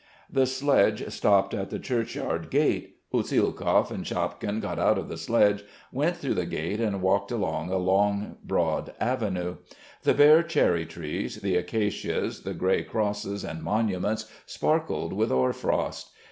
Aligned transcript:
The 0.31 0.47
sledge 0.47 1.07
stopped 1.13 1.53
at 1.53 1.69
the 1.69 1.77
churchyard 1.77 2.49
gate. 2.49 2.95
Usielkov 3.13 3.91
and 3.91 4.03
Shapkin 4.03 4.59
got 4.59 4.79
out 4.79 4.97
of 4.97 5.09
the 5.09 5.15
sledge, 5.15 5.63
went 5.91 6.17
through 6.17 6.33
the 6.33 6.47
gate 6.47 6.79
and 6.79 7.03
walked 7.03 7.29
along 7.31 7.69
a 7.69 7.77
long, 7.77 8.37
broad 8.43 8.95
avenue. 8.99 9.57
The 10.01 10.15
bare 10.15 10.41
cherry 10.41 10.87
trees, 10.87 11.41
the 11.41 11.55
acacias, 11.55 12.41
the 12.41 12.55
grey 12.55 12.81
crosses 12.83 13.43
and 13.45 13.61
monuments 13.61 14.25
sparkled 14.47 15.13
with 15.13 15.29
hoar 15.29 15.53
frost. 15.53 16.09